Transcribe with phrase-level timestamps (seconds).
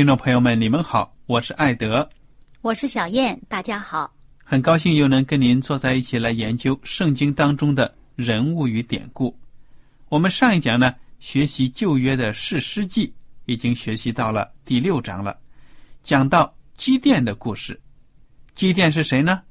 [0.00, 2.08] 听众朋友们，你们好，我是艾德，
[2.62, 4.10] 我是小燕，大家好。
[4.42, 9.38] 很高兴又能跟您坐在一起来研究圣经当中的人物与典故。
[10.08, 13.12] 我们上一讲呢，学习旧约的士师记，
[13.44, 15.36] 已经学习到了第六章了，
[16.02, 17.78] 讲到基甸的故事。
[18.54, 19.42] 基甸是谁呢？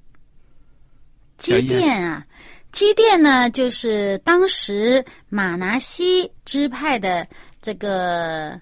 [1.38, 2.26] 基甸啊，
[2.72, 7.28] 基甸呢，就是当时马拿西支派的
[7.62, 8.60] 这个。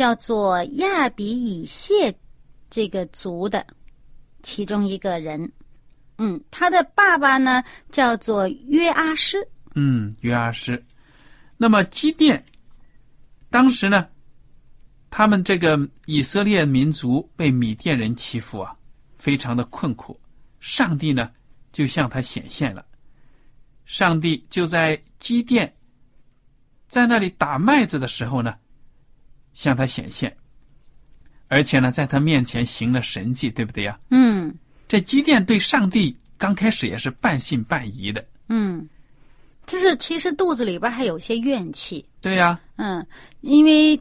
[0.00, 2.10] 叫做亚比以谢
[2.70, 3.66] 这个族的
[4.42, 5.52] 其中一个人，
[6.16, 10.82] 嗯，他的爸爸呢叫做约阿施，嗯，约阿施。
[11.58, 12.42] 那么基甸
[13.50, 14.08] 当时呢，
[15.10, 18.74] 他们这个以色列民族被米甸人欺负啊，
[19.18, 20.18] 非常的困苦。
[20.60, 21.30] 上帝呢
[21.72, 22.82] 就向他显现了，
[23.84, 25.70] 上帝就在基甸
[26.88, 28.56] 在那里打麦子的时候呢。
[29.60, 30.34] 向他显现，
[31.48, 34.00] 而且呢，在他面前行了神迹，对不对呀？
[34.08, 34.54] 嗯，
[34.88, 38.24] 这基甸对上帝刚开始也是半信半疑的。
[38.48, 38.88] 嗯，
[39.66, 42.02] 就是其实肚子里边还有些怨气。
[42.22, 42.58] 对呀。
[42.76, 43.06] 嗯，
[43.42, 44.00] 因为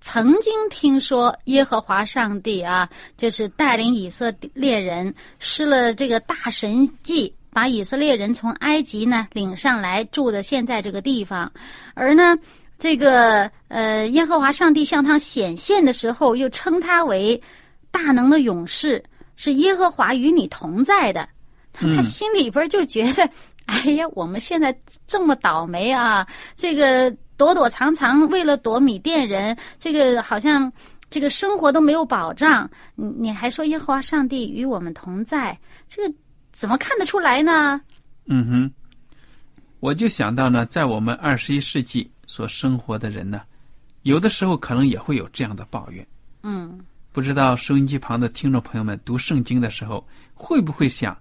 [0.00, 2.88] 曾经听说耶和华上帝啊，
[3.18, 11.52] 就是带领以色列人施了这个大神迹，把以色列人从埃及呢领上来住的现在这个地方，
[11.92, 12.34] 而呢。
[12.78, 17.40] 这个呃，耶和华上帝向他显现的时候，又称他为
[17.90, 19.02] 大能的勇士，
[19.34, 21.28] 是耶和华与你同在的。
[21.72, 23.28] 他心里边就觉得，
[23.66, 26.26] 哎呀，我们现在这么倒霉啊！
[26.56, 30.72] 这个躲躲藏藏，为了躲米甸人，这个好像
[31.10, 32.68] 这个生活都没有保障。
[32.94, 35.56] 你你还说耶和华上帝与我们同在，
[35.88, 36.14] 这个
[36.52, 37.80] 怎么看得出来呢？
[38.26, 38.72] 嗯哼，
[39.80, 42.10] 我就想到呢，在我们二十一世纪。
[42.28, 43.40] 所生活的人呢，
[44.02, 46.06] 有的时候可能也会有这样的抱怨。
[46.42, 46.78] 嗯，
[47.10, 51.16] 不知道收音机旁的听众朋友们读圣经的时候，会不会想：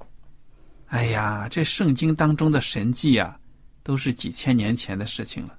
[0.88, 3.40] 哎呀，这圣经当中的神迹啊，
[3.84, 5.58] 都是几千年前的事情了。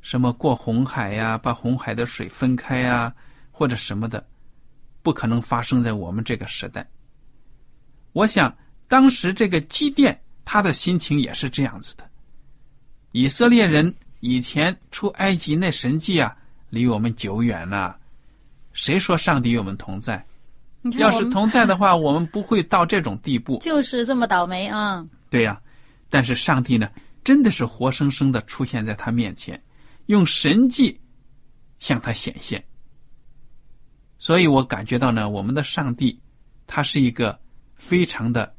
[0.00, 3.14] 什么过红海呀，把红海的水分开呀，
[3.52, 4.26] 或者什么的，
[5.02, 6.88] 不可能发生在我们这个时代。
[8.14, 8.56] 我想，
[8.88, 12.08] 当时这个基甸他的心情也是这样子的。
[13.12, 13.94] 以色列人。
[14.20, 16.36] 以前出埃及那神迹啊，
[16.70, 17.96] 离我们久远了。
[18.72, 20.24] 谁说上帝与我们同在？
[20.92, 23.58] 要是同在的话， 我们不会到这种地步。
[23.60, 25.04] 就是这么倒霉啊！
[25.28, 25.60] 对呀，
[26.08, 26.90] 但是上帝呢，
[27.24, 29.60] 真的是活生生的出现在他面前，
[30.06, 30.98] 用神迹
[31.80, 32.64] 向他显现。
[34.18, 36.18] 所以我感觉到呢，我们的上帝，
[36.66, 37.38] 他是一个
[37.74, 38.52] 非常的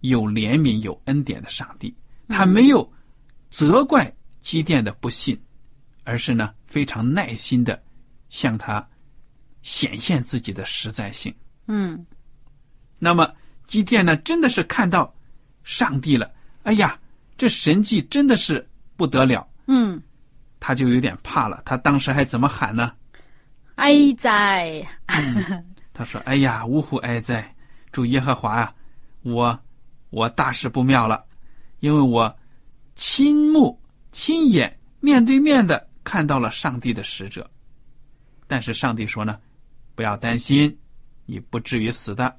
[0.00, 1.94] 有怜悯、有恩典的上帝，
[2.28, 2.92] 他没有
[3.50, 4.12] 责怪。
[4.42, 5.40] 基甸的不信，
[6.04, 7.80] 而是呢非常耐心的
[8.28, 8.86] 向他
[9.62, 11.34] 显现自己的实在性。
[11.66, 12.04] 嗯，
[12.98, 13.32] 那么
[13.66, 15.14] 基甸呢真的是看到
[15.62, 16.30] 上帝了，
[16.64, 16.98] 哎呀，
[17.38, 19.48] 这神迹真的是不得了。
[19.66, 20.02] 嗯，
[20.58, 21.62] 他就有点怕了。
[21.64, 22.92] 他当时还怎么喊呢？
[23.76, 24.86] 哀哉！
[25.94, 27.54] 他说：“哎呀，呜呼哀哉！
[27.90, 28.74] 主耶和华啊，
[29.22, 29.58] 我
[30.10, 31.24] 我大事不妙了，
[31.80, 32.34] 因为我
[32.94, 33.80] 亲目
[34.12, 37.50] 亲眼面对面的看到了上帝的使者。
[38.46, 39.38] 但是上帝说呢，
[39.94, 40.78] 不要担心，
[41.26, 42.38] 你不至于死的。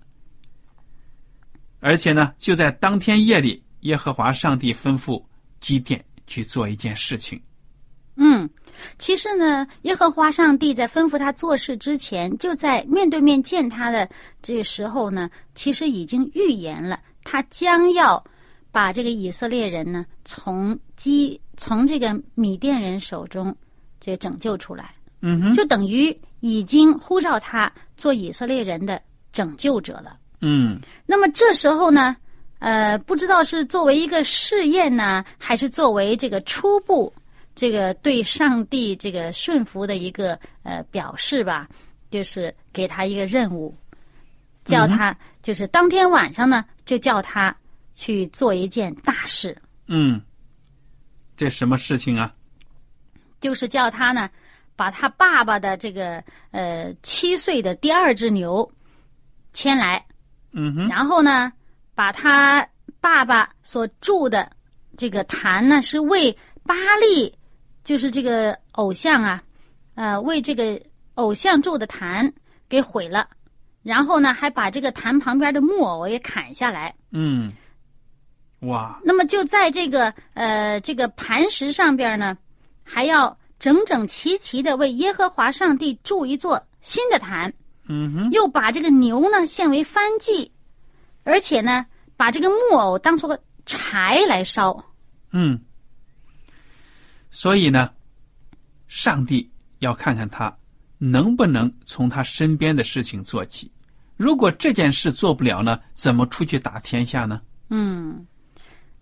[1.79, 5.21] 而且呢，就在当天夜里，耶和华上帝吩咐
[5.59, 7.41] 基甸去做一件事情。
[8.15, 8.47] 嗯，
[8.99, 14.07] 其实呢，耶和华上帝在吩咐他做事之前，就在面对面见他的
[14.41, 18.23] 这个时候呢，其实已经预言了，他将要
[18.73, 23.55] 把这个以色列人呢从基从这个米甸人手中
[23.99, 24.93] 这拯救出来。
[25.21, 30.17] 嗯哼，就等于已经呼召他做以色列人的拯救者了。
[30.41, 32.17] 嗯那么这时候呢，
[32.59, 37.13] 呃，不知道是作为一个试验呢，还是作为这个初步
[37.55, 41.69] 这个对上帝这个顺服的一个呃表示吧，
[42.09, 43.73] 就是给他一个任务，
[44.65, 47.55] 叫他、就是当天晚上呢，就叫他
[47.93, 49.55] 去做一件大事，
[49.87, 50.21] 嗯，
[51.37, 52.33] 这什么事情啊？
[53.39, 54.29] 就是叫他呢，
[54.75, 58.69] 把他爸爸的这个呃七岁的第二只牛
[59.51, 60.03] 牵来，
[60.51, 61.51] 嗯哼，然后呢，
[61.93, 62.67] 把他
[62.99, 64.51] 爸爸所住的
[64.97, 67.33] 这个坛呢，是为巴利，
[67.83, 69.43] 就是这个偶像啊，
[69.95, 70.81] 呃，为这个
[71.15, 72.33] 偶像住的坛
[72.69, 73.27] 给毁了，
[73.83, 76.95] 然后呢，还把这个坛旁边的木偶也砍下来。
[77.11, 77.51] 嗯，
[78.63, 82.37] 哇，那么就在这个呃这个磐石上边呢，
[82.83, 87.53] 还要整整齐齐的为耶和华上帝筑一座新的坛。
[87.89, 90.49] 嗯哼，又把这个牛呢献为燔祭，
[91.23, 94.81] 而且呢，把这个木偶当做柴来烧。
[95.31, 95.59] 嗯，
[97.29, 97.89] 所以呢，
[98.87, 100.55] 上帝要看看他
[100.97, 103.69] 能不能从他身边的事情做起。
[104.15, 107.41] 如果这件事做不了呢，怎么出去打天下呢？
[107.69, 108.25] 嗯，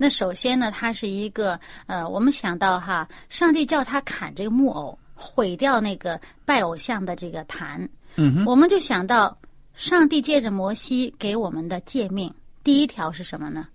[0.02, 9.38] 那首先呢，它是一个呃，我们想到哈，上帝叫他砍这个木偶，毁掉那个拜偶像的这个坛，嗯哼，我们就想到
[9.76, 12.34] 上帝借着摩西给我们的诫命，
[12.64, 13.68] 第一条是什么呢？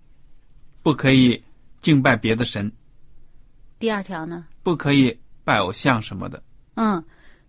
[0.83, 1.41] 不可以
[1.79, 2.69] 敬拜别的神，
[3.79, 4.43] 第二条呢？
[4.63, 6.43] 不可以拜偶像什么的。
[6.75, 7.01] 嗯，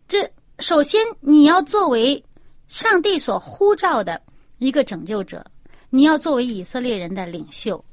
[0.06, 0.18] 这
[0.60, 2.24] 首先你要作为
[2.68, 4.22] 上帝所呼召的
[4.58, 5.44] 一个拯救者，
[5.90, 7.84] 你要作为以色列人的领袖，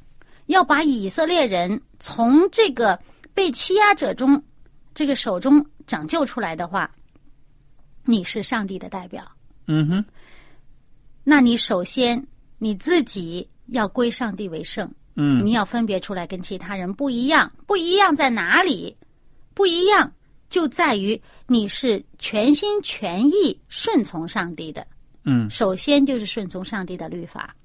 [0.48, 3.00] 要把以色列人从这个
[3.34, 4.42] 被欺压者中
[4.94, 6.90] 这个手中拯救出来的话，
[8.04, 9.24] 你是上帝的代表。
[9.68, 10.06] 嗯哼，
[11.24, 12.24] 那你首先
[12.60, 17.52] 你自己要归上帝为圣，嗯你要分别出来跟其他人不一样。
[17.66, 18.96] 不一样在哪里？
[19.54, 20.12] 不一样
[20.50, 24.86] 就在于你是全心全意顺从上帝的。
[25.24, 27.56] 嗯，首先就是顺从上帝的律法。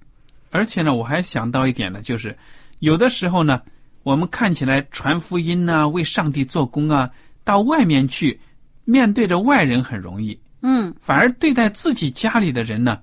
[0.50, 2.36] 而且呢，我还想到一点呢，就是
[2.80, 3.62] 有的时候呢，
[4.02, 7.10] 我们看起来传福音呐、为上帝做工啊，
[7.44, 8.38] 到外面去
[8.84, 13.00] 面对着外人很容易，嗯反而对待自己家里的人呢，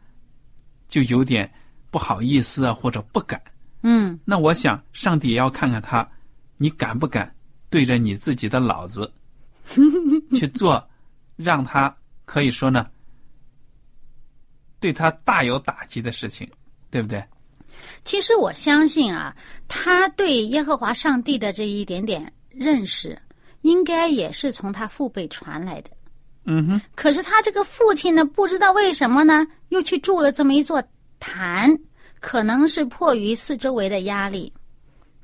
[0.87, 1.49] 就有点
[1.89, 3.41] 不好意思啊，或者不敢。
[3.83, 6.07] 嗯那我想，上帝也要看看他，
[6.57, 7.33] 你敢不敢
[7.69, 9.11] 对着你自己的老子
[10.35, 10.85] 去做，
[11.35, 11.95] 让他
[12.25, 12.87] 可以说呢，
[14.79, 16.49] 对他大有打击的事情，
[16.89, 17.23] 对不对？
[18.03, 19.35] 其实我相信啊，
[19.67, 23.17] 他对耶和华上帝的这一点点认识，
[23.61, 25.89] 应该也是从他父辈传来的。
[26.45, 30.81] 嗯哼，可是他这个父亲呢，不知道为什么呢，又去筑了这么一座
[31.19, 31.77] 坛，
[32.21, 34.53] 可能是迫于四周围的压力，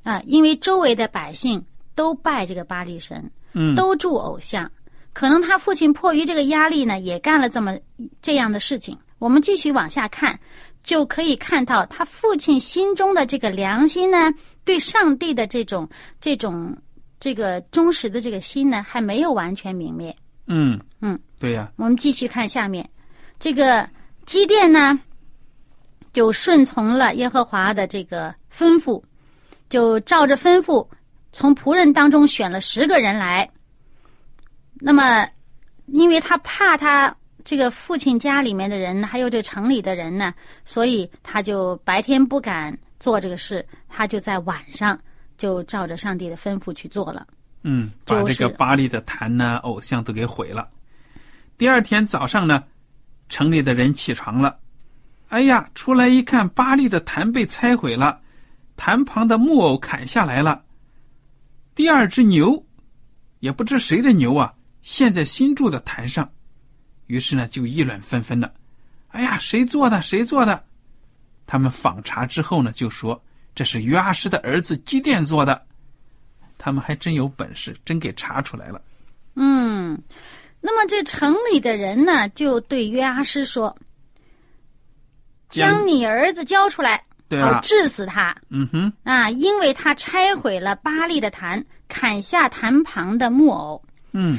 [0.02, 4.70] 啊，因为周围的百姓都拜这个巴力神，嗯，都祝偶像，
[5.14, 7.74] 可能他父亲迫于这个压力呢，也干了这么
[8.20, 8.94] 这样的事情。
[9.18, 10.38] 我们继续往下看，
[10.84, 14.30] 就可以看到他父亲心中的这个良心呢，
[14.64, 15.88] 对上帝的这种
[16.20, 16.76] 这种
[17.18, 20.14] 这个忠实的这个心呢，还没有完全泯灭。
[20.46, 22.88] 嗯嗯，对呀、我们继续看下面，
[23.38, 23.88] 这个
[24.26, 25.00] 基甸呢，
[26.12, 29.02] 就顺从了耶和华的这个吩咐，
[29.70, 30.86] 就照着吩咐，
[31.32, 33.48] 从仆人当中选了十个人来。
[34.80, 35.26] 那么，
[35.86, 40.32] 因为他怕他这个父亲家里面的人，还有这城里的人呢，
[40.64, 44.98] 所以他就白天不敢做这个事，他就在晚上
[45.36, 47.26] 就照着上帝的吩咐去做了。
[47.62, 50.68] 嗯，把这个巴黎的坛呢、偶像都给毁了。
[51.58, 52.64] 第二天早上呢，
[53.28, 54.58] 城里的人起床了，
[55.28, 58.20] 哎呀，出来一看，巴黎的坛被拆毁了，
[58.76, 60.62] 坛旁的木偶砍下来了。
[61.74, 62.64] 第二只牛，
[63.40, 66.30] 也不知谁的牛啊，陷在新筑的坛上，
[67.06, 68.52] 于是呢，就议论纷纷了。
[69.08, 70.00] 哎呀，谁做的？
[70.02, 70.64] 谁做的？
[71.46, 73.22] 他们访查之后呢，就说
[73.54, 75.64] 这是约阿施的儿子基甸做的。
[76.56, 78.80] 他们还真有本事，真给查出来了。
[79.34, 80.00] 嗯，
[80.60, 83.76] 那么这城里的人呢，就对约阿施说
[85.48, 89.28] ：“将你儿子交出来，好对了，治死他嗯哼，啊！
[89.28, 93.82] 因为他拆毁了巴利的坛，砍下坛旁的木偶。
[94.12, 94.38] 嗯，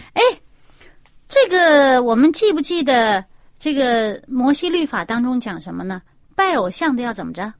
[1.27, 3.23] 这个我们记不记得？
[3.57, 6.01] 这个摩西律法当中讲什么呢？
[6.35, 7.51] 拜偶像的要怎么着？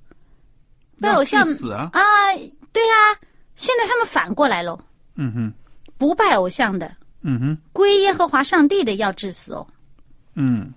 [0.99, 2.01] 拜偶像死啊，啊，
[2.73, 2.93] 对呀、
[3.55, 4.77] 现在他们反过来喽，
[5.15, 5.53] 嗯哼，
[5.97, 9.65] 不拜偶像的，嗯哼，归耶和华上帝的要致死哦。
[10.35, 10.71] 嗯，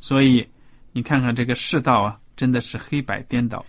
[0.00, 0.46] 所以
[0.92, 3.64] 你看看这个世道啊，真的是黑白颠倒。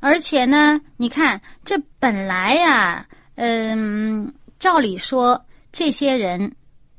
[0.00, 6.52] 而且呢，你看这本来呀、嗯，照理说这些人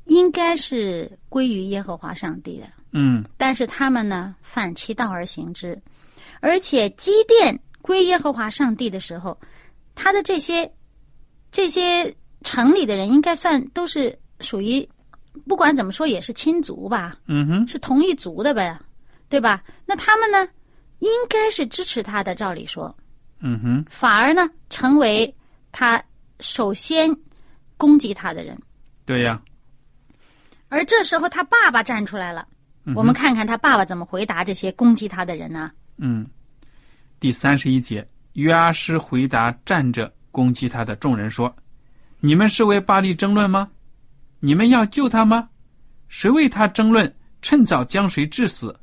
[0.08, 3.24] 应该是归于耶和华上帝的，嗯。
[3.36, 5.80] 但是他们呢反其道而行之，
[6.40, 9.38] 而且基甸归耶和华上帝的时候，
[9.94, 10.70] 他的这些
[11.50, 14.86] 这些城里的人应该算都是属于，
[15.46, 18.78] 不管怎么说也是亲族吧，嗯哼，是同一族的呗，
[19.28, 19.62] 对吧？
[19.86, 20.48] 那他们呢，
[21.00, 22.94] 应该是支持他的，照理说，
[23.40, 25.34] 嗯哼，反而呢成为
[25.70, 26.02] 他
[26.40, 27.14] 首先
[27.76, 28.58] 攻击他的人。
[29.04, 29.40] 对呀，
[30.68, 32.46] 而这时候他爸爸站出来了，
[32.84, 35.70] 嗯我们看看他爸爸怎么回答这些攻击他的人呢？
[35.96, 36.26] 嗯，
[37.18, 41.54] 第三十一节，约阿施回答站着攻击他的众人说
[42.20, 43.68] ：“你们是为巴利争论吗？
[44.40, 45.48] 你们要救他吗？
[46.08, 47.12] 谁为他争论？
[47.40, 48.78] 趁早将谁致死？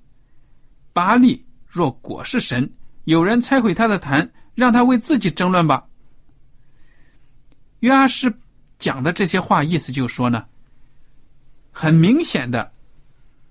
[0.92, 2.70] 巴利若果是神，
[3.04, 5.86] 有人拆毁他的坛，让他为自己争论吧。”
[7.80, 8.34] 约阿施
[8.80, 10.46] 讲的这些话，意思就是说呢，
[11.78, 12.72] 很明显的，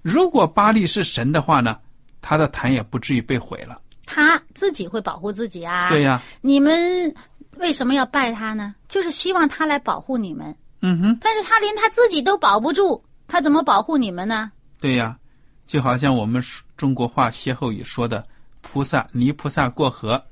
[0.01, 1.79] 如果巴利是神的话呢，
[2.23, 3.79] 他的坛也不至于被毁了。
[4.07, 5.91] 他自己会保护自己啊。
[5.91, 7.15] 对呀、你们
[7.59, 8.75] 为什么要拜他呢？
[8.89, 10.57] 就是希望他来保护你们。
[10.81, 14.51] 嗯哼，但是他连他自己都保不住，他怎么保护你们呢？
[14.81, 15.19] 对呀、
[15.67, 16.43] 就好像我们
[16.79, 18.27] 中国话歇后语说的
[18.63, 20.23] “菩萨泥菩萨过河，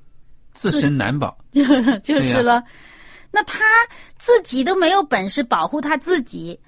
[0.53, 1.37] 自身难保
[2.03, 2.65] 就是了。
[3.31, 3.65] 那他
[4.19, 6.63] 自己都没有本事保护他自己，他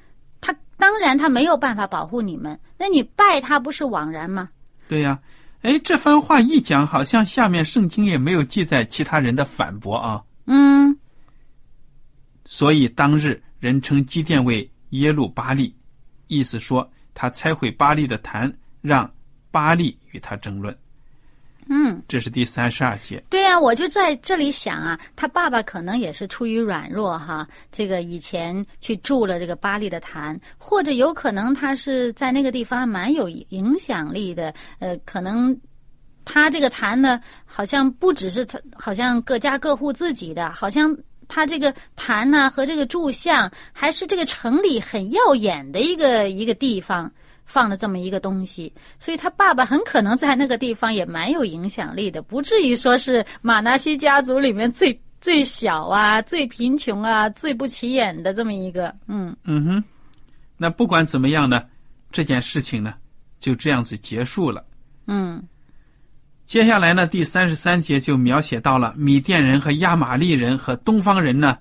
[0.77, 2.59] 当然他没有办法保护你们。
[2.79, 4.49] 那你拜他不是枉然吗？”。
[4.89, 5.19] 对呀、
[5.63, 10.23] 哎，这番话一讲，好像下面圣经也没有记载其他人的反驳啊。
[10.47, 10.95] 嗯，
[12.45, 15.75] 所以当日人称基甸为耶路巴利，
[16.27, 18.53] 意思说他拆毁巴利的坛，
[18.83, 19.11] 让
[19.51, 20.77] 巴利与他争论。
[21.69, 23.23] 嗯，这是第三十二节。
[23.31, 35.59] 对呀、我就在这里想啊，他爸爸可能也是出于软弱哈，这个以前去住了这个巴黎的坛，或者有可能他是在那个地方蛮有影响力的，呃，可能
[36.25, 40.95] 他这个坛呢，好像不只是他，好像各家各户自己的，好像
[41.29, 47.11] 他这个坛呢和这个柱像，还是这个城里很耀眼的一个一个地方。
[47.45, 58.95] 放了这么一个东西，所以他爸爸很可能在那个地方也蛮有影响力的，不至于说是马纳西家族里面最最小啊、最贫穷啊、最不起眼的这么一个。
[59.07, 59.85] 嗯嗯哼，
[60.57, 61.63] 那不管怎么样呢，
[62.11, 62.95] 这件事情呢
[63.39, 64.65] 就这样子结束了。
[65.07, 65.43] 嗯
[66.45, 71.57] 接下来呢，第三十三节就描写到了米甸人和亚玛利人和东方人呢，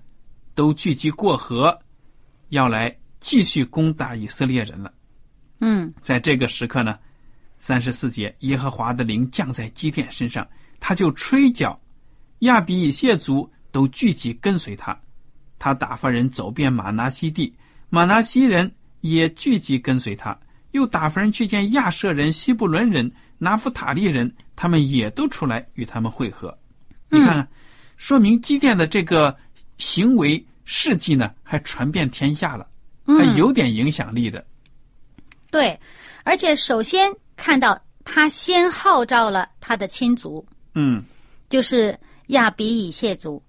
[0.55, 1.79] 都聚集过河，
[2.49, 4.91] 要来继续攻打以色列人了。
[5.59, 6.97] 嗯在这个时刻呢，
[7.57, 10.45] 三十四节，耶和华的灵降在基甸身上，
[10.79, 11.79] 他就吹角，
[12.39, 14.97] 亚比以谢族都聚集跟随他。
[15.57, 17.53] 他打发人走遍马拿西地，
[17.89, 18.69] 马拿西人
[18.99, 20.37] 也聚集跟随他，
[20.71, 26.57] 又打发人去见亚舍人、西布伦人、拿弗塔利人，他们也都出来与他们会合。
[27.09, 27.47] 你看看，
[27.95, 29.33] 说明基甸的这个
[29.77, 32.67] 行为事迹呢，还传遍天下了，
[33.05, 34.45] 还嗯，有点影响力的。
[35.53, 35.79] 对，
[36.23, 40.43] 而且首先看到他先号召了他的亲族，
[40.73, 41.03] 嗯
[41.47, 41.95] 就是
[42.29, 43.39] 亚比以谢族，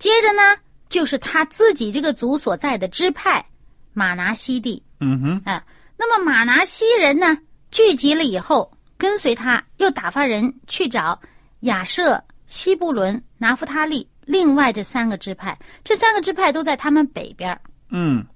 [0.00, 0.42] 接着呢
[0.88, 3.44] 就是他自己这个族所在的支派
[3.92, 4.82] 马拿西地。
[4.98, 5.42] 嗯哼。
[5.44, 5.64] 啊，
[5.96, 7.38] 那么马拿西人呢
[7.70, 8.68] 聚集了以后，
[8.98, 11.16] 跟随他，又打发人去找
[11.60, 18.26] 亚舍、西布伦、拿夫他利，另外这三个支派，这三个支派都在他们北边儿嗯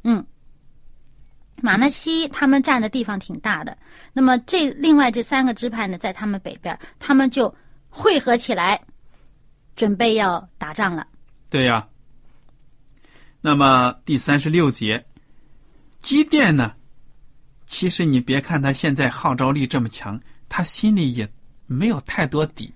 [1.60, 3.76] 马纳西他们占的地方挺大的，
[4.12, 7.54] 那么这另外这三个支派呢，在他们北边，他们就
[7.88, 8.80] 汇合起来，
[9.76, 11.06] 准备要打仗了。
[11.50, 11.86] 对呀。
[13.40, 15.06] 那么第三十六节，
[16.00, 16.74] 基甸呢？
[17.66, 21.28] 其实你别看他现在号召力这么强，他心里也
[21.66, 22.72] 没有太多底。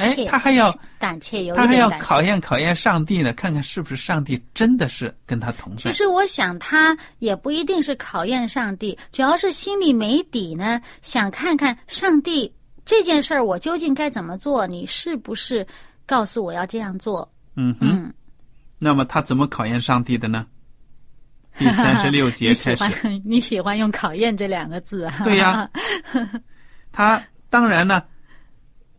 [0.00, 1.90] 哎，他还要胆怯，有一他还要。
[1.98, 5.96] 考验考验上帝呢，看看是不是上帝真的是跟他同在其。
[5.96, 12.52] 实我想，他也不一定是考验上帝，主要是心里没底呢，想看看上帝
[12.84, 15.66] 这件事儿我究竟该怎么做，你是不是
[16.04, 17.30] 告诉我要这样做？
[17.56, 18.14] 嗯哼，嗯，
[18.78, 20.46] 那么他怎么考验上帝的呢？
[21.58, 22.92] 第三十六 节开始，欢
[23.24, 25.20] 你喜欢用“考验”这两个字啊？
[25.24, 25.66] 对呀
[26.92, 28.02] 他当然呢，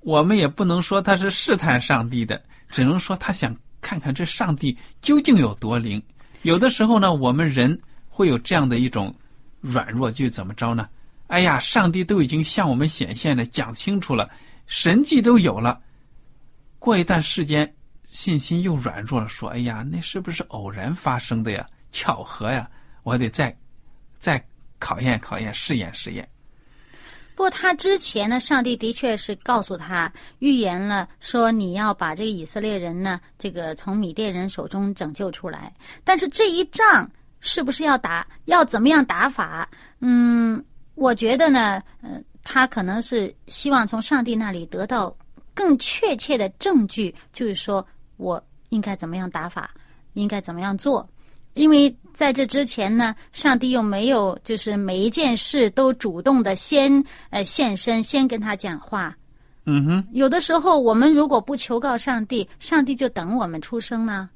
[0.07, 6.01] 我们也不能说他是试探上帝的，只能说他想看看这上帝究竟有多灵。
[6.43, 9.13] 有的时候呢，我们人会有这样的一种
[9.59, 10.87] 软弱，就怎么着呢？
[11.27, 14.29] 哎呀，上帝都已经向我们显现了，讲清楚了，
[14.65, 15.77] 神迹都有了。
[16.79, 17.69] 过一段时间，
[18.05, 21.67] 信心又软弱了，说：“哎呀，那是不是偶然发生的呀？
[21.91, 22.69] 巧合呀？
[23.03, 23.53] 我得再
[24.19, 24.41] 再
[24.79, 26.25] 考验考验，试验试验。”
[27.37, 35.71] 不过他之前呢，上帝的确是告诉他预言了，说你要把这个以色列人呢，这个从米甸人手中拯救出来。
[36.03, 37.07] 但是这一仗
[37.39, 39.69] 是不是要打，要怎么样打法？
[39.99, 40.65] 嗯，
[40.95, 45.15] 我觉得呢，呃，他可能是希望从上帝那里得到
[45.53, 49.69] 更确切的证据，就是说我应该怎么样打法，
[50.13, 51.07] 应该怎么样做。
[51.57, 59.15] 因为在这之前呢，上帝又没有就是每一件事都主动的先呃现身，先跟他讲话。
[59.65, 64.29] 嗯哼，有的时候我们如果不求告上帝，上帝就等我们出生呢。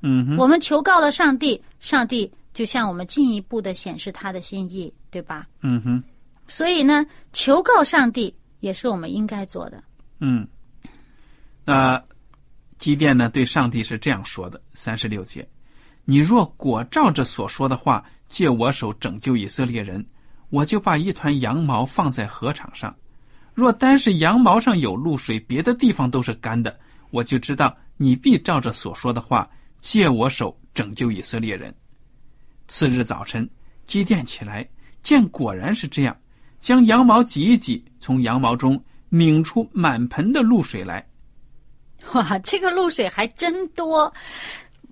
[0.00, 5.46] 嗯哼，我们求告了上帝，上帝就向我们进一步的显示他的心意，对吧？
[5.60, 6.02] 嗯哼，
[6.46, 9.82] 所以呢，求告上帝也是我们应该做的。
[10.20, 10.46] 嗯。
[11.64, 12.02] 那
[12.78, 15.46] 基甸呢，对上帝是这样说的：三十六节，
[16.10, 20.02] 你若果照着所说的话，借我手拯救以色列人，
[20.48, 22.90] 我就把一团羊毛放在禾场上；
[23.52, 26.74] 若单是羊毛上有露水，别的地方都是干的，
[27.10, 29.46] 我就知道你必照着所说的话，
[29.82, 31.74] 借我手拯救以色列人。
[32.68, 33.46] 次日早晨，
[33.86, 34.66] 基甸起来，
[35.02, 36.16] 见果然是这样，
[36.58, 41.06] 将羊毛挤一挤，从羊毛中拧出满盆的露水来。
[42.14, 44.10] 哇，这个露水还真多。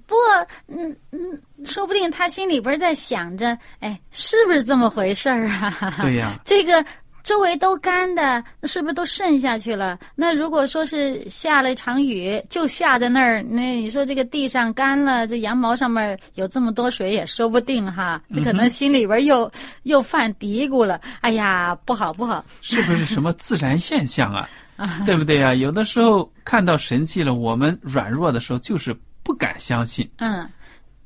[0.07, 5.95] 不过，嗯嗯，说不定他心里边在想着，哎，是不是这么回事儿啊？
[6.01, 6.85] 对呀这个
[7.25, 9.99] 周围都干的，那是不是都渗下去了？
[10.15, 18.23] 那如果说是下了一场雨，就下在那儿，那你说这个地上干了，这羊毛上面有这么多水也说不定哈。
[18.29, 19.51] 你可能心里边又、
[19.83, 22.45] 又犯嘀咕了，哎呀，不好不好。
[22.63, 24.49] 是不是什么自然现象啊？
[25.05, 28.95] 对不对呀、有的时候看到神迹了，我们软弱的时候就是
[29.27, 30.09] 不敢相信。
[30.19, 30.49] 嗯，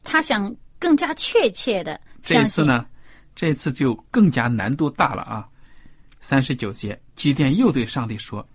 [0.04, 2.38] 他想更加确切的这。
[2.42, 2.85] 一次呢，
[3.35, 5.48] 这一次就更加难度大了啊！
[6.20, 8.46] 三十九节，基甸又对上帝说：“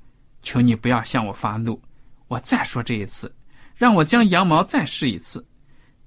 [0.43, 1.81] 求你不要向我发怒，
[2.27, 3.33] 我再说这一次，
[3.75, 5.43] 让我将羊毛再试一次。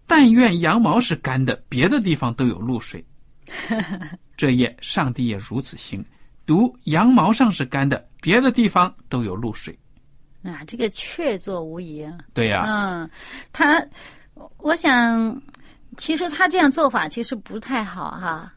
[0.07, 3.05] 但愿羊毛是干的，别的地方都有露水。
[4.39, 6.05] ”这夜，上帝也如此行，
[6.47, 9.77] 独羊毛上是干的，别的地方都有露水。
[10.43, 12.13] 啊，这个确凿无疑啊。
[12.33, 13.11] 对呀、嗯，
[13.53, 13.85] 他，
[14.59, 15.41] 我想，
[15.97, 18.53] 其实他这样做法其实不太好哈。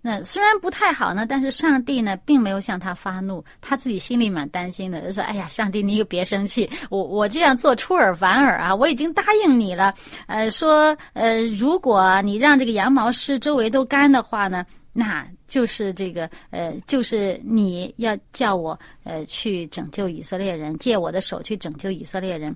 [0.00, 9.92] 那虽然不太好呢，但是上帝呢并没有向他发怒，他自己心里蛮担心的，就说：“哎呀，上帝，你可别生气，我我这样做出尔反尔啊，我已经答应你了。
[10.28, 22.54] 呃，说呃，如果你让这个羊毛湿周围都干的话呢，那就是这个呃，就是你要叫我呃去拯救以色列人，借我的手去拯救以色列人。”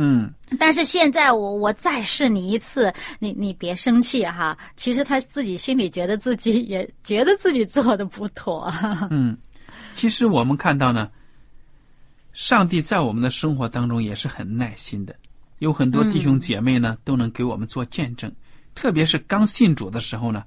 [0.00, 4.56] 嗯，但是现在我我再试你一次，你你别生气哈。
[4.76, 8.72] 其实他自己心里觉得自己也觉得自己做的不妥。
[9.10, 9.36] 嗯，
[9.94, 11.10] 其实我们看到呢，
[12.32, 15.12] 上帝在我们的生活当中也是很耐心的，
[15.58, 18.32] 有很多弟兄姐妹呢、都能给我们做见证，
[18.76, 20.44] 特别是刚信主的时候呢，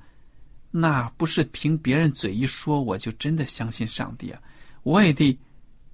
[0.71, 4.39] 那不是凭别人嘴一说我就真的相信上帝啊，
[4.84, 5.38] 我也得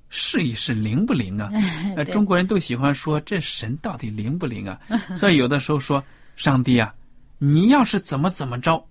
[0.10, 1.52] 试一试灵不灵啊。
[1.98, 4.80] 呃，中国人都喜欢说这神到底灵不灵啊，
[5.18, 6.04] 所以有的时候说
[6.36, 6.94] 上帝啊，
[7.40, 8.88] 你要是怎么怎么着，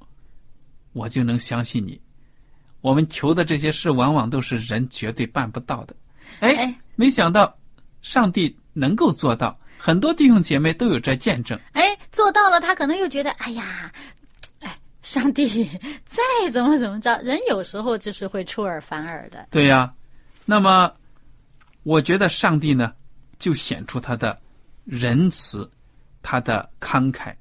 [0.93, 2.01] 我就能相信你。
[2.81, 5.97] 我们求的这些事，往往都是人绝对办不到的。
[6.41, 7.57] 哎哎，没想到
[8.03, 11.59] 上帝能够做到，很多弟兄姐妹都有这见证。
[11.73, 14.16] 哎，做到了，他可能又觉得，哎呀，哎，
[15.07, 15.65] 上帝
[16.05, 19.47] 再怎么怎么着，人有时候就是会出尔反尔的。
[19.53, 19.95] 对呀、
[20.45, 20.93] 那么
[21.85, 22.93] 我觉得上帝呢，
[23.39, 24.37] 就显出他的
[24.85, 25.71] 仁慈，
[26.23, 27.33] 他的慷慨，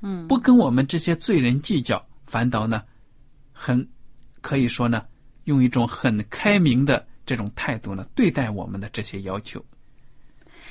[0.00, 2.82] 嗯，不跟我们这些罪人计较，反倒呢，
[3.52, 3.88] 很
[4.40, 5.06] 可以说呢，
[5.44, 9.64] 用一种很开明的这种态度呢，对待我们的这些要求。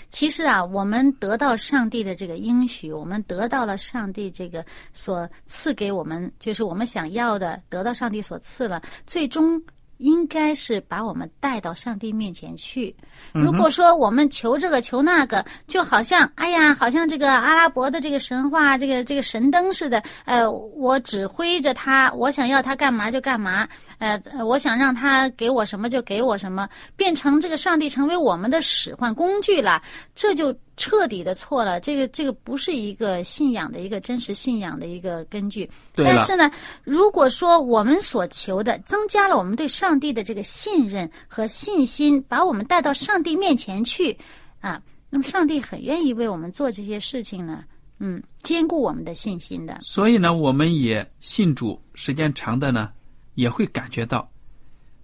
[0.09, 9.61] 其实啊，我们得到上帝的这个应许，我们得到了上帝这个所赐给我们，就是我们想要的，得到上帝所赐了，最终。
[9.97, 12.95] 应该是把我们带到上帝面前去。
[13.31, 20.03] 如果说我们求这个求那个，就好像哎呀，好像这个阿拉伯的这个神话，这个这个神灯似的。
[20.25, 23.67] 呃，我指挥着他，我想要他干嘛就干嘛。
[23.97, 29.81] 呃，我想让他给我什么就给我什么，变成这个上帝成为我们的使唤工具了，
[30.15, 30.53] 这就。
[30.75, 35.69] 彻底的错了，这个这个不是一个信仰的一个真实信仰的一个根据。
[35.93, 36.51] 但是呢，
[36.83, 44.17] 如果说我们所求的增加了我们对上帝的这个信任和信心，把我们带到上帝面前去
[44.61, 47.63] 啊，那么上帝很愿意为我们做这些事情呢，
[47.99, 49.79] 嗯，兼顾我们的信心的。
[49.83, 52.89] 所以呢，我们也信主时间长的呢，
[53.35, 54.27] 也会感觉到，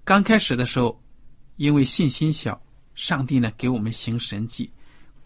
[0.03, 0.99] 刚开始的时候，
[1.58, 2.60] 因为信心小，
[2.95, 4.71] 上帝呢给我们行神迹。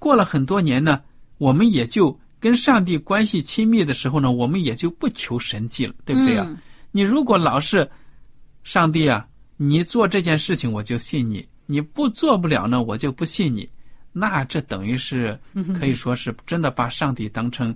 [0.03, 1.01] 过了很多年呢，
[1.37, 6.45] 我们也就跟上帝关系亲密的时候呢，我们也就不求神迹了，对不对啊？
[6.91, 7.89] 你如果老是
[8.65, 13.69] 上帝啊，你做这件事情我就信你，你不做不了呢，我就不信你，
[14.11, 15.39] 那这等于是
[15.79, 17.73] 可以说是真的把上帝当成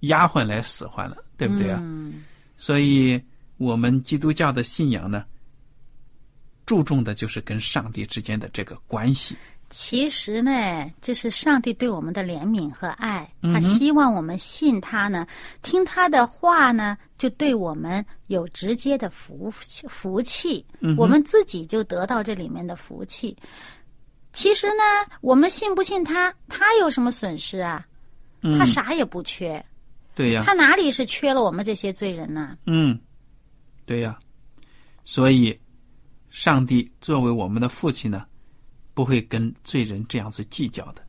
[0.00, 1.82] 丫鬟来使唤了，对不对啊？
[2.58, 3.18] 所以，
[3.56, 5.24] 我们基督教的信仰呢，
[6.66, 9.34] 注重的就是跟上帝之间的这个关系。
[9.74, 15.26] 其实呢，这是上帝对我们的怜悯和爱，他希望我们信他呢，
[15.62, 20.62] 听他的话呢，就对我们有直接的福福气，
[20.98, 23.34] 我们自己就得到这里面的福气。
[24.34, 24.82] 其实呢，
[25.22, 27.82] 我们信不信他，他有什么损失啊？
[28.58, 29.64] 他啥也不缺，
[30.14, 32.58] 对呀，他哪里是缺了我们这些罪人呢？
[32.66, 33.00] 嗯，
[33.86, 34.18] 对呀，
[35.06, 35.58] 所以，
[36.28, 38.26] 上帝作为我们的父亲呢。
[38.94, 41.02] 不会跟罪人这样子计较的，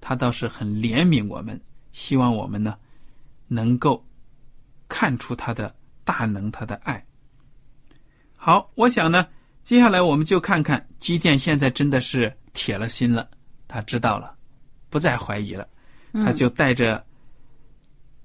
[0.00, 1.60] 他倒是很怜悯我们，
[1.92, 2.76] 希望我们呢
[3.46, 4.02] 能够
[4.88, 7.04] 看出他的大能，他的爱。
[8.34, 9.26] 好，我想呢，
[9.62, 13.28] 接下来我们就看看基甸现在真的是铁了心了，
[13.68, 14.34] 他知道了，
[14.88, 15.68] 不再怀疑了，
[16.12, 17.04] 他就带着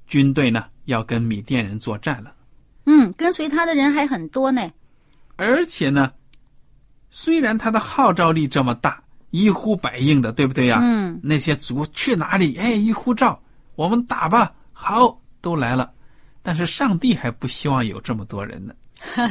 [0.08, 2.34] 军队呢要跟米甸人作战了。
[2.86, 4.71] 嗯，跟随他的人还很多呢，
[5.36, 6.13] 而且呢。
[7.13, 10.80] 虽然他的号召力这么大，一呼百应的，对不对呀？
[10.82, 11.19] 嗯。
[11.21, 12.56] 那些族去哪里？
[12.56, 13.38] 哎，一呼召，
[13.76, 15.91] 我们打吧，好，都来了。
[16.41, 18.74] 但是上帝还不希望有这么多人呢。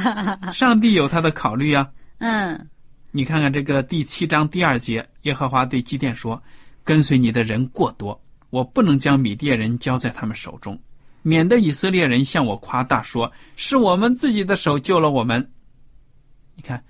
[0.53, 1.89] 上帝有他的考虑啊。
[2.19, 2.69] 嗯。
[3.09, 6.41] 你看看这个第七章第二节，耶和华对基甸说
[6.85, 8.17] ：“跟随你的人过多，
[8.51, 10.79] 我不能将米甸人交在他们手中，
[11.23, 15.51] 免得以色列人向我夸大说，是我们自己的手救了我们。”
[16.55, 16.81] 你看。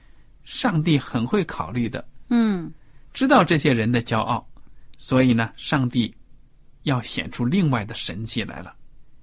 [0.43, 2.71] 上帝很会考虑的，嗯，
[3.13, 4.45] 知道这些人的骄傲，
[4.97, 6.13] 所以呢，上帝
[6.83, 8.73] 要显出另外的神迹来了，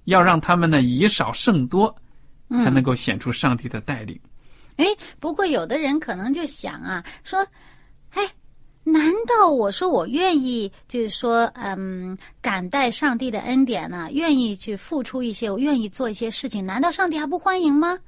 [0.05, 1.93] 要让他们呢以少胜多，
[2.51, 4.19] 才能够显出上帝的带领。
[4.77, 4.85] 哎，
[5.19, 7.45] 不过有的人可能就想啊，说，
[8.11, 8.23] 哎，
[8.85, 17.99] 难道我说我愿意，就是说，嗯，感戴上帝的恩典呢，愿意去付出一些，我愿意做一些事情，难道上帝还不欢迎吗？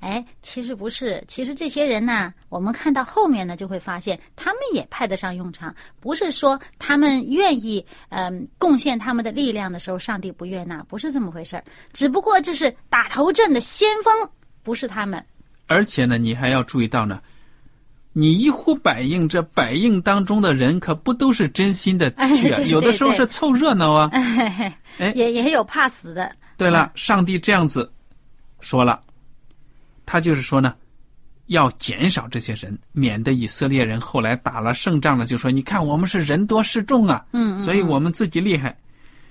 [0.00, 5.74] 哎，其实不是，其实这些人呢，我们看到后面呢，就会发现他们也派得上用场。
[6.00, 11.64] 不是说他们愿意嗯贡献他们的力量的时候，上帝不悦纳，不是这么回事儿。
[11.92, 14.12] 只不过这是打头阵的先锋，
[14.62, 15.24] 不是他们。
[15.66, 17.20] 而且呢，你还要注意到呢，
[18.12, 24.10] 你一呼百应，这百应当中的人可不都是真心的去啊，有的时候是凑热闹啊。
[24.12, 24.78] 哎，
[25.14, 26.30] 也也有怕死的。
[26.56, 27.90] 对了，上帝这样子
[28.60, 29.02] 说了。
[30.06, 30.74] 他就是说呢，
[31.46, 38.74] 要减少这些人，免得以色列人后来打了胜仗了，就说：“你看我们是人多势众啊，嗯，所以我们自己厉害。”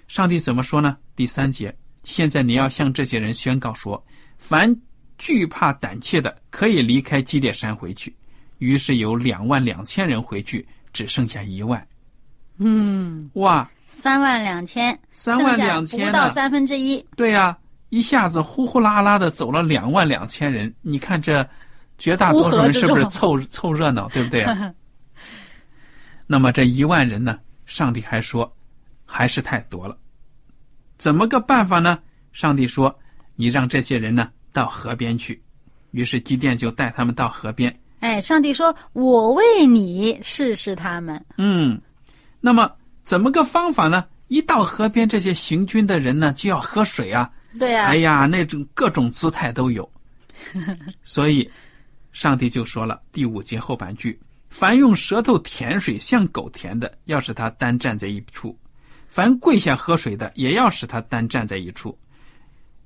[0.07, 0.97] 上帝怎么说呢？
[1.15, 4.05] 第三节，现在你要向这些人宣告说
[4.37, 4.75] ：“凡
[5.17, 8.15] 惧怕胆怯的，可以离开基列山回去。”
[8.59, 11.85] 于是有两万两千人回去，只剩下一万。
[12.57, 17.05] 嗯，哇，三万两千，三万两千不到三分之一。
[17.15, 17.57] 对呀。
[17.95, 21.47] 一下子呼呼啦啦的走了两万两千人，你看这
[21.97, 24.45] 绝大多数人是不是凑凑热闹，对不对？
[26.27, 27.39] 那么这一万人呢？
[27.65, 28.53] 上帝还说
[29.05, 29.97] 还是太多了，
[30.97, 31.97] 怎么个办法呢？
[32.33, 32.93] 上帝说
[33.37, 35.41] ：“你让这些人呢到河边去。”
[35.91, 37.73] 于是基甸就带他们到河边。
[38.01, 41.81] 哎，上帝说：“我为你试试他们。”嗯，
[42.41, 42.69] 那么
[43.03, 44.03] 怎么个方法呢？
[44.27, 47.31] 一到河边，这些行军的人呢就要喝水啊。
[47.57, 49.89] 对呀，哎呀，那种各种姿态都有，
[51.03, 51.49] 所以，
[52.11, 58.55] 上帝就说了第五节后半句：“凡用舌头舔水像狗舔的，要使他单站在一处；
[59.07, 61.97] 凡跪下喝水的，也要使他单站在一处。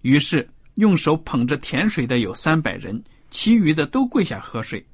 [0.02, 4.86] 于是用手捧着甜水的有三百人，其余的都跪下喝水。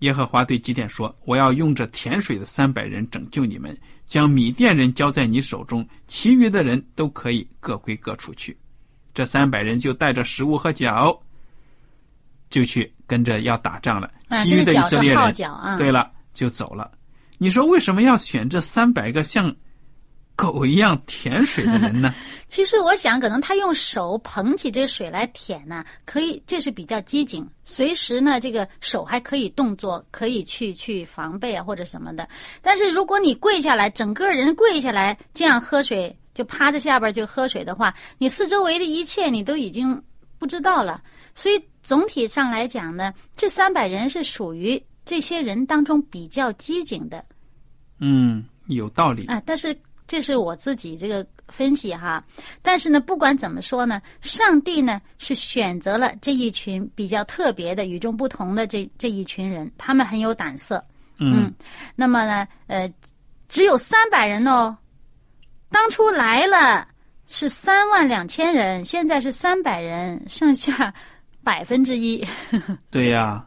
[0.00, 8.56] 耶和华对基甸说：“我要用这甜水的三百人拯救你们，将米甸人交在你手中，其余的人都可以各归各处去。”
[9.18, 11.20] 这三百人就带着食物和脚，
[12.50, 14.08] 就去跟着要打仗了。
[14.44, 15.34] 其余的以色列人，
[15.76, 16.88] 对了，就走了。
[17.36, 19.52] 你说为什么要选这三百个像？
[20.36, 22.14] 狗一样舔水的人呢？
[22.46, 32.28] 其实我想，可能他用手捧起这水来舔呢，可以，这是比较机警，随时呢，这个手还可以动作，可以去去防备啊，或者什么的。
[32.62, 40.00] 但是如果你跪下来，整个人跪下来这样喝水，就趴在下边就喝水的话，你四周围的一切你都已经
[40.38, 41.02] 不知道了。
[41.34, 47.24] 所以总体上来讲呢，这三百人是属于这些人当中比较机警的。
[47.98, 49.76] 嗯，有道理啊，但是。
[50.10, 52.24] 这是我自己这个分析哈，
[52.62, 60.82] 但是呢，不管怎么说呢，上帝呢是选择了这一群比较特别的、与众不同的这这一群人，他们很有胆色。
[61.18, 61.52] 嗯，
[61.94, 62.90] 那么呢，呃，
[63.50, 64.74] 只有三百人哦，
[65.70, 66.86] 当初来了
[67.26, 70.92] 是三万两千人，现在是三百人，剩下
[71.44, 72.26] 百分之一。
[72.90, 73.46] 对呀，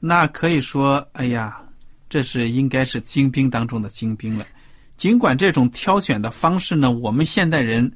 [0.00, 1.60] 那可以说，哎呀，
[2.08, 4.46] 这是应该是精兵当中的精兵了。
[4.96, 7.90] 尽管这种挑选的方式呢，我们现代人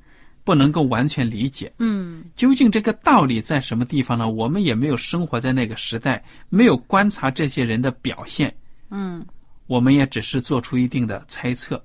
[0.45, 1.73] 不能够完全理解。
[1.79, 4.29] 嗯，究竟这个道理在什么地方呢？
[4.29, 8.55] 我们也没有生活在那个时代，没有观察这些人的表现。
[8.91, 9.25] 嗯，
[9.67, 11.83] 我们也只是做出一定的猜测。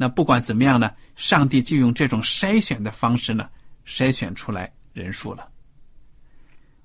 [0.00, 3.50] 那不管怎么样呢，上帝就用这种筛选的方式呢，
[3.86, 5.46] 筛选出来人数了。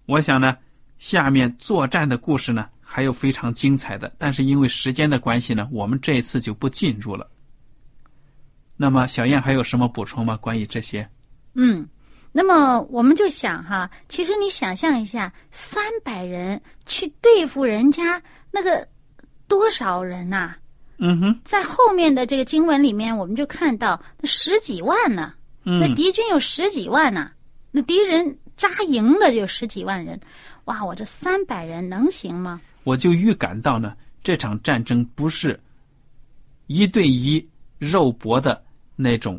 [0.05, 0.57] 我想呢，
[0.97, 7.25] 下面作战的故事呢，还有非常精彩的，但是因为时间的关系呢，我们这一次就不进入了。
[8.75, 10.35] 那么，小燕还有什么补充吗？
[10.35, 11.09] 关于这些？
[11.53, 11.87] 嗯，
[12.33, 18.85] 那么我们就想哈，其实你想象一下，三百人去对付人家那个
[19.47, 20.57] 多少人呐？
[20.97, 25.33] 嗯哼，在后面的这个经文里面，我们就看到十几万呢。
[25.63, 27.31] 嗯，那敌军有十几万呢，
[27.71, 30.19] 那敌人扎营的有十几万人，
[30.65, 32.61] 哇，我这三百人能行吗？
[32.83, 35.59] 我就预感到呢，这场战争不是
[36.67, 37.45] 一对一
[37.77, 38.63] 肉搏的。
[38.97, 39.37] 那种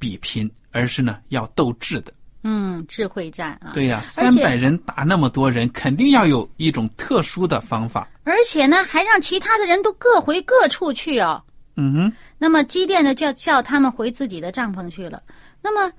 [0.00, 2.12] 比拼，而是呢要斗智的。
[2.42, 3.72] 嗯，智慧战啊。
[3.74, 8.08] 对呀，三百人打那么多人，肯定要有一种特殊的方法。
[8.24, 11.42] 而且呢，还让其他的人都各回各处去哦。
[11.76, 12.12] 嗯哼。
[12.38, 15.22] 那么机电呢，叫叫他们回自己的帐篷去了。
[15.62, 15.92] 那么，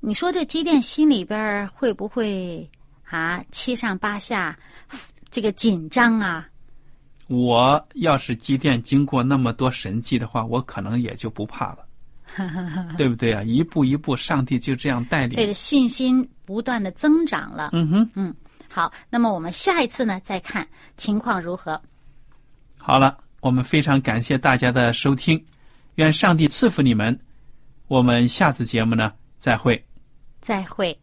[0.00, 2.68] 你说这机电心里边会不会
[3.04, 4.56] 啊七上八下，
[5.30, 6.48] 这个紧张啊？
[7.28, 11.78] 我要是机电经过那么多神迹的话，我可能也就不怕了。
[12.96, 13.42] 对不对啊？
[13.42, 17.70] 一步一步，上帝就这样带领，对着信心不断的增长了。
[17.72, 18.34] 嗯哼，嗯，
[18.68, 20.66] 好，那么我们下一次呢，再看
[20.96, 21.80] 情况如何。
[22.76, 25.42] 好了，我们非常感谢大家的收听，
[25.96, 27.18] 愿上帝赐福你们。
[27.88, 29.84] 我们下次节目呢，再会。
[30.40, 30.98] 再会。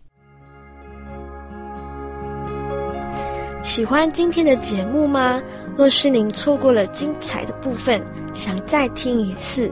[3.64, 5.40] 喜欢今天的节目吗？
[5.78, 9.72] 若是您错过了精彩的部分，想再听一次。